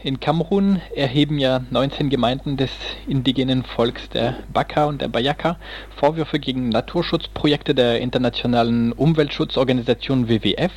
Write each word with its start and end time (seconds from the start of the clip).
In 0.00 0.20
Kamerun 0.20 0.80
erheben 0.94 1.38
ja 1.38 1.58
19 1.72 2.08
Gemeinden 2.08 2.56
des 2.56 2.70
indigenen 3.08 3.64
Volks 3.64 4.08
der 4.08 4.36
Baka 4.52 4.84
und 4.84 5.02
der 5.02 5.08
Bayaka 5.08 5.56
Vorwürfe 5.96 6.38
gegen 6.38 6.68
Naturschutzprojekte 6.68 7.74
der 7.74 8.00
internationalen 8.00 8.92
Umweltschutzorganisation 8.92 10.28
WWF. 10.28 10.70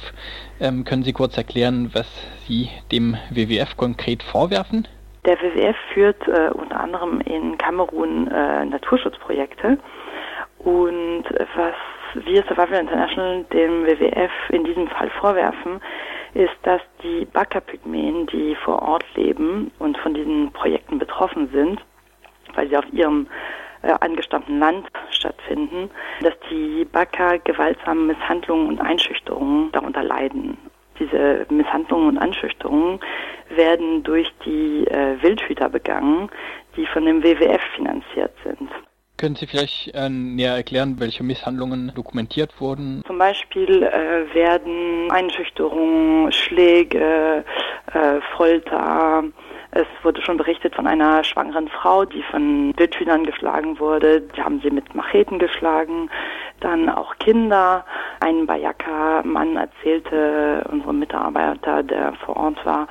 Ähm, 0.59 0.85
können 0.85 1.03
Sie 1.03 1.13
kurz 1.13 1.37
erklären, 1.37 1.91
was 1.93 2.07
Sie 2.47 2.71
dem 2.91 3.15
WWF 3.29 3.77
konkret 3.77 4.23
vorwerfen? 4.23 4.87
Der 5.23 5.39
WWF 5.39 5.75
führt 5.93 6.27
äh, 6.27 6.49
unter 6.55 6.79
anderem 6.79 7.21
in 7.21 7.59
Kamerun 7.59 8.27
äh, 8.27 8.65
Naturschutzprojekte 8.65 9.77
und 10.57 11.25
was 11.55 11.75
wir 12.25 12.41
Survival 12.47 12.79
International 12.79 13.45
dem 13.53 13.85
WWF 13.85 14.31
in 14.49 14.63
diesem 14.63 14.87
Fall 14.87 15.11
vorwerfen, 15.19 15.79
ist, 16.33 16.55
dass 16.63 16.81
die 17.03 17.25
Baka-Pygmäen, 17.25 18.27
die 18.27 18.55
vor 18.63 18.81
Ort 18.81 19.05
leben 19.15 19.71
und 19.79 19.97
von 19.97 20.13
diesen 20.13 20.51
Projekten 20.51 20.99
betroffen 20.99 21.49
sind, 21.51 21.81
weil 22.55 22.69
sie 22.69 22.77
auf 22.77 22.85
ihrem 22.91 23.27
äh, 23.81 23.93
angestammten 23.99 24.59
Land 24.59 24.87
stattfinden, 25.09 25.89
dass 26.21 26.33
die 26.49 26.85
Baka 26.85 27.37
gewaltsame 27.37 28.13
Misshandlungen 28.13 28.67
und 28.67 28.79
Einschüchterungen 28.79 29.71
darunter 29.71 30.03
leiden. 30.03 30.57
Diese 30.99 31.45
Misshandlungen 31.49 32.09
und 32.09 32.17
Einschüchterungen 32.19 32.99
werden 33.49 34.03
durch 34.03 34.31
die 34.45 34.85
äh, 34.87 35.21
Wildhüter 35.21 35.69
begangen, 35.69 36.29
die 36.75 36.85
von 36.85 37.05
dem 37.05 37.23
WWF 37.23 37.61
finanziert 37.75 38.33
sind. 38.43 38.69
Können 39.21 39.35
Sie 39.35 39.45
vielleicht 39.45 39.93
äh, 39.93 40.09
näher 40.09 40.55
erklären, 40.55 40.95
welche 40.97 41.23
Misshandlungen 41.23 41.91
dokumentiert 41.93 42.59
wurden? 42.59 43.03
Zum 43.05 43.19
Beispiel 43.19 43.83
äh, 43.83 44.33
werden 44.33 45.11
Einschüchterungen, 45.11 46.31
Schläge, 46.31 47.45
äh, 47.93 48.19
Folter. 48.35 49.23
Es 49.69 49.85
wurde 50.01 50.23
schon 50.23 50.37
berichtet 50.37 50.73
von 50.73 50.87
einer 50.87 51.23
schwangeren 51.23 51.67
Frau, 51.67 52.03
die 52.03 52.23
von 52.31 52.73
Wildhühnern 52.75 53.23
geschlagen 53.23 53.77
wurde. 53.77 54.21
Die 54.21 54.41
haben 54.41 54.59
sie 54.63 54.71
mit 54.71 54.95
Macheten 54.95 55.37
geschlagen. 55.37 56.09
Dann 56.59 56.89
auch 56.89 57.15
Kinder. 57.19 57.85
Ein 58.21 58.47
Bayaka-Mann 58.47 59.55
erzählte 59.55 60.67
unserem 60.71 60.97
Mitarbeiter, 60.97 61.83
der 61.83 62.13
vor 62.25 62.37
Ort 62.37 62.65
war, 62.65 62.87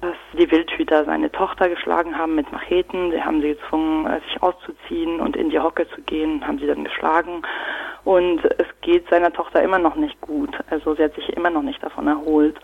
dass 0.00 0.16
die 0.32 0.50
Wildhüter 0.50 1.04
seine 1.04 1.30
Tochter 1.32 1.68
geschlagen 1.68 2.16
haben 2.16 2.34
mit 2.34 2.50
Macheten. 2.52 3.10
Sie 3.10 3.22
haben 3.22 3.40
sie 3.40 3.54
gezwungen, 3.54 4.06
äh, 4.06 4.20
sich 4.20 4.42
auszuziehen 4.42 5.20
und 5.20 5.36
in 5.36 5.50
die 5.50 5.58
Hocke 5.58 5.88
zu 5.88 6.00
gehen, 6.02 6.46
haben 6.46 6.58
sie 6.58 6.66
dann 6.66 6.84
geschlagen. 6.84 7.42
Und 8.04 8.44
es 8.58 8.66
geht 8.80 9.08
seiner 9.10 9.32
Tochter 9.32 9.62
immer 9.62 9.78
noch 9.78 9.96
nicht 9.96 10.20
gut. 10.20 10.56
Also 10.70 10.94
sie 10.94 11.02
hat 11.02 11.14
sich 11.14 11.28
immer 11.36 11.50
noch 11.50 11.62
nicht 11.62 11.82
davon 11.82 12.06
erholt. 12.06 12.56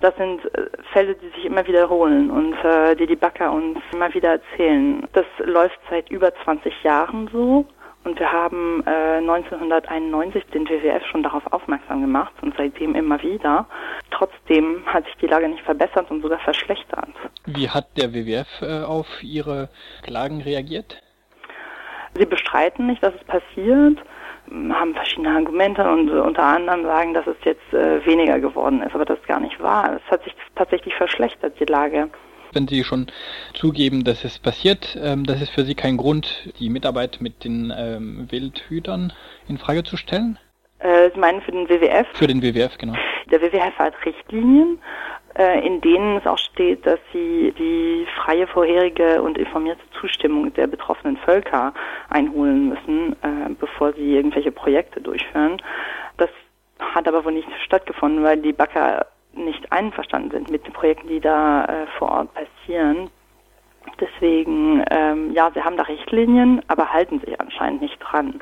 Das 0.00 0.14
sind 0.16 0.44
äh, 0.54 0.68
Fälle, 0.92 1.14
die 1.14 1.28
sich 1.28 1.44
immer 1.44 1.66
wiederholen 1.66 2.30
und 2.30 2.54
äh, 2.64 2.96
die 2.96 3.06
die 3.06 3.16
Backer 3.16 3.52
uns 3.52 3.78
immer 3.92 4.12
wieder 4.12 4.30
erzählen. 4.32 5.06
Das 5.12 5.26
läuft 5.38 5.78
seit 5.88 6.10
über 6.10 6.34
20 6.44 6.82
Jahren 6.82 7.28
so. 7.32 7.66
Und 8.02 8.18
wir 8.18 8.32
haben 8.32 8.82
äh, 8.86 9.18
1991 9.18 10.44
den 10.46 10.66
WWF 10.66 11.04
schon 11.06 11.22
darauf 11.22 11.42
aufmerksam 11.52 12.00
gemacht 12.00 12.32
und 12.40 12.54
seitdem 12.56 12.94
immer 12.94 13.22
wieder. 13.22 13.66
Trotzdem 14.10 14.82
hat 14.86 15.04
sich 15.04 15.16
die 15.16 15.26
Lage 15.26 15.48
nicht 15.48 15.62
verbessert 15.62 16.10
und 16.10 16.22
sogar 16.22 16.38
verschlechtert. 16.38 17.10
Wie 17.44 17.68
hat 17.68 17.88
der 17.98 18.14
WWF 18.14 18.62
äh, 18.62 18.84
auf 18.84 19.06
Ihre 19.22 19.68
Klagen 20.02 20.40
reagiert? 20.40 21.02
Sie 22.14 22.24
bestreiten 22.24 22.86
nicht, 22.86 23.02
dass 23.02 23.14
es 23.14 23.24
passiert, 23.24 23.98
haben 24.50 24.94
verschiedene 24.94 25.36
Argumente 25.36 25.88
und 25.88 26.08
äh, 26.08 26.20
unter 26.20 26.42
anderem 26.42 26.84
sagen, 26.84 27.14
dass 27.14 27.26
es 27.26 27.36
jetzt 27.44 27.72
äh, 27.72 28.04
weniger 28.06 28.40
geworden 28.40 28.82
ist, 28.82 28.94
aber 28.94 29.04
das 29.04 29.18
ist 29.18 29.28
gar 29.28 29.40
nicht 29.40 29.60
wahr. 29.60 30.00
Es 30.04 30.10
hat 30.10 30.24
sich 30.24 30.34
tatsächlich 30.56 30.94
verschlechtert, 30.94 31.60
die 31.60 31.66
Lage 31.66 32.08
wenn 32.52 32.68
Sie 32.68 32.84
schon 32.84 33.06
zugeben, 33.54 34.04
dass 34.04 34.24
es 34.24 34.38
passiert, 34.38 34.98
ähm, 35.00 35.24
das 35.24 35.40
ist 35.42 35.50
für 35.50 35.64
Sie 35.64 35.74
kein 35.74 35.96
Grund, 35.96 36.52
die 36.58 36.68
Mitarbeit 36.68 37.18
mit 37.20 37.44
den 37.44 37.72
ähm, 37.76 38.26
Wildhütern 38.30 39.12
in 39.48 39.58
Frage 39.58 39.84
zu 39.84 39.96
stellen? 39.96 40.38
Äh, 40.78 41.10
Sie 41.14 41.20
meinen 41.20 41.40
für 41.42 41.52
den 41.52 41.68
WWF? 41.68 42.06
Für 42.14 42.26
den 42.26 42.42
WWF, 42.42 42.78
genau. 42.78 42.94
Der 43.30 43.40
WWF 43.40 43.78
hat 43.78 43.94
Richtlinien, 44.04 44.78
äh, 45.38 45.64
in 45.64 45.80
denen 45.80 46.16
es 46.16 46.26
auch 46.26 46.38
steht, 46.38 46.84
dass 46.86 46.98
sie 47.12 47.54
die 47.56 48.06
freie, 48.16 48.46
vorherige 48.46 49.22
und 49.22 49.38
informierte 49.38 49.82
Zustimmung 50.00 50.52
der 50.54 50.66
betroffenen 50.66 51.16
Völker 51.18 51.72
einholen 52.08 52.70
müssen, 52.70 53.12
äh, 53.22 53.50
bevor 53.58 53.92
sie 53.92 54.14
irgendwelche 54.16 54.50
Projekte 54.50 55.00
durchführen. 55.00 55.62
Das 56.16 56.30
hat 56.80 57.06
aber 57.06 57.24
wohl 57.24 57.32
nicht 57.32 57.48
stattgefunden, 57.64 58.24
weil 58.24 58.38
die 58.38 58.52
Backer 58.52 59.06
nicht 59.34 59.70
einverstanden 59.72 60.30
sind 60.30 60.50
mit 60.50 60.66
den 60.66 60.72
Projekten, 60.72 61.08
die 61.08 61.20
da 61.20 61.64
äh, 61.64 61.86
vor 61.98 62.10
Ort 62.10 62.28
passieren. 62.34 63.10
Deswegen, 63.98 64.84
ähm, 64.90 65.32
ja, 65.32 65.50
sie 65.54 65.62
haben 65.62 65.76
da 65.76 65.84
Richtlinien, 65.84 66.62
aber 66.68 66.92
halten 66.92 67.20
sich 67.20 67.40
anscheinend 67.40 67.80
nicht 67.82 67.98
dran. 67.98 68.40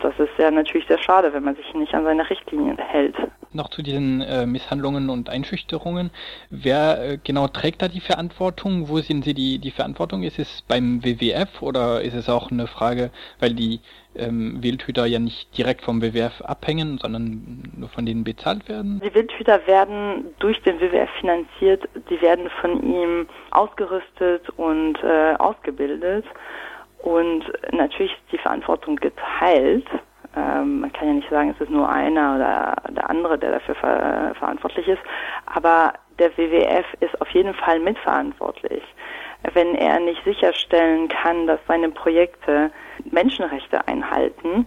Das 0.00 0.16
ist 0.18 0.30
ja 0.38 0.50
natürlich 0.50 0.86
sehr 0.86 0.98
schade, 0.98 1.32
wenn 1.32 1.44
man 1.44 1.56
sich 1.56 1.74
nicht 1.74 1.94
an 1.94 2.04
seine 2.04 2.28
Richtlinien 2.28 2.78
hält. 2.78 3.16
Noch 3.52 3.70
zu 3.70 3.82
diesen 3.82 4.20
äh, 4.20 4.46
Misshandlungen 4.46 5.08
und 5.08 5.30
Einschüchterungen. 5.30 6.10
Wer 6.50 7.02
äh, 7.02 7.18
genau 7.22 7.48
trägt 7.48 7.82
da 7.82 7.88
die 7.88 8.00
Verantwortung? 8.00 8.88
Wo 8.88 8.98
sehen 8.98 9.22
Sie 9.22 9.34
die, 9.34 9.58
die 9.58 9.70
Verantwortung? 9.70 10.22
Ist 10.22 10.38
es 10.38 10.62
beim 10.68 11.02
WWF 11.04 11.62
oder 11.62 12.02
ist 12.02 12.14
es 12.14 12.28
auch 12.28 12.50
eine 12.50 12.66
Frage, 12.66 13.10
weil 13.40 13.54
die 13.54 13.80
ähm, 14.14 14.62
Wildhüter 14.62 15.06
ja 15.06 15.18
nicht 15.18 15.56
direkt 15.56 15.82
vom 15.82 16.02
WWF 16.02 16.42
abhängen, 16.42 16.98
sondern 16.98 17.62
nur 17.76 17.88
von 17.88 18.04
denen 18.04 18.24
bezahlt 18.24 18.68
werden? 18.68 19.00
Die 19.02 19.14
Wildhüter 19.14 19.66
werden 19.66 20.34
durch 20.38 20.60
den 20.62 20.80
WWF 20.80 21.10
finanziert. 21.20 21.88
Die 22.10 22.20
werden 22.20 22.50
von 22.60 22.82
ihm 22.82 23.26
ausgerüstet 23.50 24.48
und 24.56 25.02
äh, 25.02 25.34
ausgebildet. 25.38 26.24
Und 26.98 27.44
natürlich 27.72 28.12
ist 28.12 28.32
die 28.32 28.38
Verantwortung 28.38 28.96
geteilt. 28.96 29.86
Ähm, 30.36 30.80
man 30.80 30.92
kann 30.92 31.08
ja 31.08 31.14
nicht 31.14 31.30
sagen, 31.30 31.50
es 31.50 31.60
ist 31.60 31.70
nur 31.70 31.88
einer 31.88 32.36
oder 32.36 32.76
der 32.94 33.10
andere, 33.10 33.38
der 33.38 33.52
dafür 33.52 33.74
ver 33.74 34.34
verantwortlich 34.38 34.86
ist. 34.86 35.02
Aber 35.46 35.94
der 36.18 36.36
WWF 36.36 36.86
ist 37.00 37.20
auf 37.20 37.28
jeden 37.30 37.54
Fall 37.54 37.80
mitverantwortlich. 37.80 38.82
Wenn 39.54 39.74
er 39.74 40.00
nicht 40.00 40.22
sicherstellen 40.24 41.08
kann, 41.08 41.46
dass 41.46 41.60
seine 41.66 41.90
Projekte 41.90 42.70
Menschenrechte 43.10 43.86
einhalten, 43.86 44.66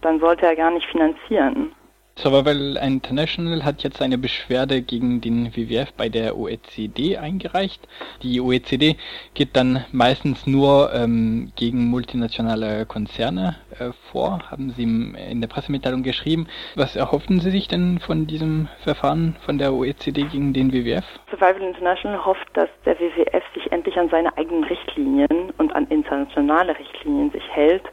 dann 0.00 0.20
sollte 0.20 0.46
er 0.46 0.56
gar 0.56 0.70
nicht 0.70 0.86
finanzieren. 0.86 1.72
Survival 2.18 2.78
International 2.82 3.62
hat 3.62 3.82
jetzt 3.82 4.00
eine 4.00 4.16
Beschwerde 4.16 4.80
gegen 4.80 5.20
den 5.20 5.54
WWF 5.54 5.92
bei 5.92 6.08
der 6.08 6.38
OECD 6.38 7.18
eingereicht. 7.18 7.86
Die 8.22 8.40
OECD 8.40 8.96
geht 9.34 9.54
dann 9.54 9.84
meistens 9.92 10.46
nur 10.46 10.94
ähm, 10.94 11.52
gegen 11.56 11.84
multinationale 11.90 12.86
Konzerne 12.86 13.56
äh, 13.78 13.90
vor, 14.10 14.40
haben 14.50 14.70
Sie 14.70 14.84
in 14.84 15.42
der 15.42 15.48
Pressemitteilung 15.48 16.02
geschrieben. 16.02 16.46
Was 16.74 16.96
erhoffen 16.96 17.40
Sie 17.40 17.50
sich 17.50 17.68
denn 17.68 17.98
von 17.98 18.26
diesem 18.26 18.68
Verfahren 18.82 19.36
von 19.44 19.58
der 19.58 19.74
OECD 19.74 20.22
gegen 20.22 20.54
den 20.54 20.72
WWF? 20.72 21.04
Survival 21.30 21.60
International 21.60 22.24
hofft, 22.24 22.48
dass 22.54 22.70
der 22.86 22.98
WWF 22.98 23.44
sich 23.52 23.70
endlich 23.70 23.98
an 23.98 24.08
seine 24.08 24.34
eigenen 24.38 24.64
Richtlinien 24.64 25.52
und 25.58 25.70
an 25.74 25.86
internationale 25.88 26.78
Richtlinien 26.78 27.30
sich 27.30 27.44
hält 27.50 27.84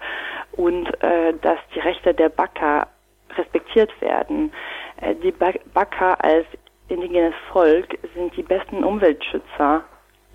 und 0.53 0.87
äh, 1.03 1.33
dass 1.41 1.59
die 1.75 1.79
Rechte 1.79 2.13
der 2.13 2.29
Backer 2.29 2.87
respektiert 3.73 4.01
werden. 4.01 4.51
Äh, 5.01 5.15
die 5.15 5.31
Baka 5.31 6.13
als 6.15 6.45
indigenes 6.87 7.33
Volk 7.51 7.97
sind 8.15 8.35
die 8.35 8.43
besten 8.43 8.83
Umweltschützer 8.83 9.83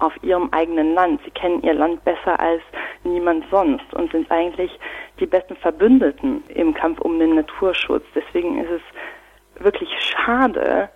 auf 0.00 0.12
ihrem 0.22 0.48
eigenen 0.52 0.94
Land. 0.94 1.20
Sie 1.24 1.30
kennen 1.30 1.62
ihr 1.62 1.74
Land 1.74 2.04
besser 2.04 2.38
als 2.38 2.62
niemand 3.04 3.44
sonst 3.50 3.92
und 3.94 4.10
sind 4.12 4.30
eigentlich 4.30 4.70
die 5.18 5.26
besten 5.26 5.56
Verbündeten 5.56 6.42
im 6.48 6.72
Kampf 6.74 7.00
um 7.00 7.18
den 7.18 7.34
Naturschutz. 7.34 8.04
Deswegen 8.14 8.62
ist 8.62 8.70
es 8.70 9.62
wirklich 9.62 9.90
schade, 9.98 10.88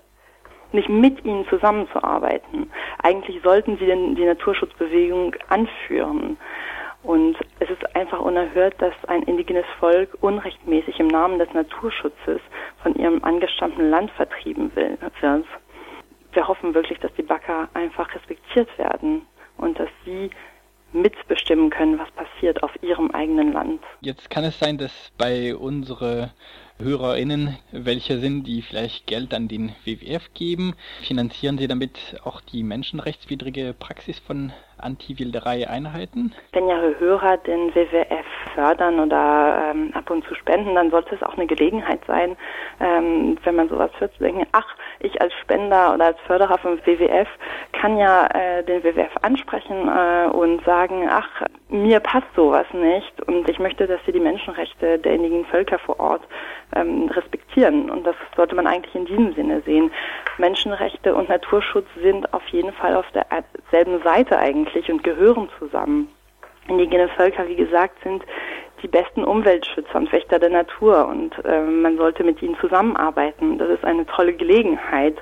nicht 0.70 0.88
mit 0.88 1.24
ihnen 1.24 1.47
zusammenzuarbeiten. 1.48 2.70
Eigentlich 3.03 3.42
sollten 3.42 3.76
sie 3.78 3.86
den, 3.86 4.14
die 4.14 4.24
Naturschutzbewegung 4.24 5.34
anführen. 5.48 6.39
Und 7.03 7.37
es 7.59 7.69
ist 7.69 7.97
einfach 7.97 8.21
unerhört, 8.21 8.75
dass 8.78 8.95
ein 9.09 9.25
indigenes 9.25 9.66
Volk 9.81 10.16
unrechtmäßig 10.21 11.01
im 11.01 11.09
Namen 11.09 11.39
des 11.39 11.53
Naturschutzes 11.53 12.41
von 12.83 12.95
ihrem 12.95 13.22
angestammten 13.25 13.91
Land 13.91 14.10
vertrieben 14.13 14.71
wird. 14.77 15.01
Wir 16.33 16.49
hoffen 16.49 16.75
wirklich, 16.75 16.99
dass 17.01 17.13
die 17.15 17.22
Backer 17.22 17.69
einfach 17.75 18.15
respektiert 18.15 18.69
werden 18.78 19.27
und 19.57 19.78
dass 19.78 19.89
sie 20.04 20.31
mitbestimmen 20.93 21.71
können, 21.71 21.99
was 21.99 22.10
passiert 22.13 22.63
auf 22.63 22.71
ihrem 22.83 23.10
eigenen 23.13 23.53
Land. 23.53 23.83
Jetzt 24.03 24.28
kann 24.31 24.45
es 24.45 24.59
sein, 24.59 24.77
dass 24.78 25.10
bei 25.16 25.57
unserer 25.57 26.31
HörerInnen 26.78 27.59
welche 27.71 28.19
sind, 28.19 28.45
die 28.45 28.63
vielleicht 28.63 29.07
Geld 29.07 29.33
an 29.33 29.49
den 29.49 29.75
WWF 29.84 30.34
geben. 30.34 30.75
Finanzieren 31.03 31.57
Sie 31.57 31.66
damit 31.66 32.21
auch 32.25 32.41
die 32.41 32.63
menschenrechtswidrige 32.63 33.75
Praxis 33.78 34.19
von 34.19 34.53
Anti-Wilderei-Einheiten? 34.82 36.34
Wenn 36.52 36.68
Ihre 36.68 36.98
Hörer 36.98 37.38
den 37.38 37.74
WWF 37.74 38.26
fördern 38.54 39.00
oder 39.00 39.70
ähm, 39.70 39.90
ab 39.94 40.10
und 40.10 40.24
zu 40.24 40.34
spenden, 40.34 40.74
dann 40.74 40.90
sollte 40.90 41.14
es 41.14 41.22
auch 41.22 41.36
eine 41.36 41.46
Gelegenheit 41.46 42.00
sein, 42.06 42.36
ähm, 42.80 43.38
wenn 43.44 43.56
man 43.56 43.68
sowas 43.68 43.90
hört, 43.98 44.12
zu 44.14 44.24
denken, 44.24 44.46
ach, 44.52 44.66
ich 45.00 45.20
als 45.20 45.32
Spender 45.34 45.94
oder 45.94 46.06
als 46.06 46.20
Förderer 46.26 46.58
vom 46.58 46.78
WWF 46.84 47.28
kann 47.72 47.96
ja 47.96 48.26
äh, 48.26 48.62
den 48.64 48.82
WWF 48.84 49.12
ansprechen 49.22 49.88
äh, 49.88 50.28
und 50.28 50.64
sagen, 50.64 51.08
ach, 51.10 51.42
mir 51.68 52.00
passt 52.00 52.26
sowas 52.36 52.66
nicht 52.72 53.22
und 53.22 53.48
ich 53.48 53.58
möchte, 53.58 53.86
dass 53.86 54.00
sie 54.04 54.12
die 54.12 54.20
Menschenrechte 54.20 54.98
der 54.98 55.14
indigenen 55.14 55.46
Völker 55.46 55.78
vor 55.78 55.98
Ort 55.98 56.22
ähm, 56.74 57.08
respektieren. 57.08 57.90
Und 57.90 58.04
das 58.06 58.16
sollte 58.36 58.54
man 58.54 58.66
eigentlich 58.66 58.94
in 58.94 59.06
diesem 59.06 59.34
Sinne 59.34 59.62
sehen. 59.62 59.90
Menschenrechte 60.42 61.15
und 61.15 61.28
Naturschutz 61.28 61.86
sind 62.03 62.34
auf 62.34 62.44
jeden 62.48 62.72
Fall 62.72 62.97
auf 62.97 63.06
derselben 63.12 64.03
Seite 64.03 64.39
eigentlich 64.39 64.91
und 64.91 65.04
gehören 65.04 65.48
zusammen. 65.60 66.09
Indigene 66.66 67.09
Völker, 67.10 67.47
wie 67.47 67.54
gesagt, 67.54 68.03
sind 68.03 68.24
die 68.83 68.89
besten 68.89 69.22
Umweltschützer 69.22 69.94
und 69.94 70.10
Wächter 70.10 70.41
der 70.41 70.50
Natur 70.50 71.06
und 71.06 71.33
äh, 71.44 71.60
man 71.60 71.97
sollte 71.97 72.24
mit 72.24 72.42
ihnen 72.42 72.56
zusammenarbeiten. 72.60 73.56
Das 73.59 73.68
ist 73.68 73.84
eine 73.84 74.04
tolle 74.06 74.33
Gelegenheit, 74.33 75.15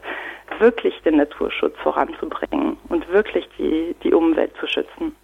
wirklich 0.58 0.98
den 1.02 1.18
Naturschutz 1.18 1.76
voranzubringen 1.82 2.78
und 2.88 3.06
wirklich 3.12 3.46
die, 3.58 3.94
die 4.02 4.14
Umwelt 4.14 4.52
zu 4.58 4.66
schützen. 4.66 5.14